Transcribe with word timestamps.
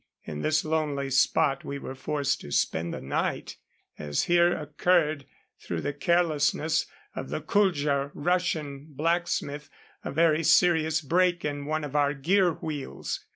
In 0.23 0.41
this 0.41 0.65
lonely 0.65 1.11
spot 1.11 1.63
we 1.63 1.77
were 1.77 1.93
forced 1.93 2.41
to 2.41 2.49
spend 2.49 2.91
the 2.91 3.01
night, 3.01 3.57
as 3.99 4.23
here 4.23 4.51
occurred, 4.51 5.27
through 5.59 5.81
the 5.81 5.93
carelessness 5.93 6.87
of 7.15 7.29
the 7.29 7.39
Kuldja 7.39 8.09
Russian 8.15 8.87
blacksmith, 8.89 9.69
a 10.03 10.11
very 10.11 10.41
serious 10.41 11.01
break 11.01 11.45
in 11.45 11.67
one 11.67 11.83
of 11.83 11.95
our 11.95 12.15
gear 12.15 12.51
wheels. 12.53 13.23